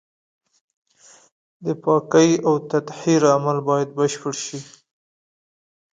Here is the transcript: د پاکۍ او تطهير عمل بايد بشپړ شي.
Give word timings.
د 1.65 1.67
پاکۍ 1.83 2.31
او 2.47 2.53
تطهير 2.71 3.21
عمل 3.35 3.57
بايد 3.67 3.89
بشپړ 3.97 4.33
شي. 4.45 4.59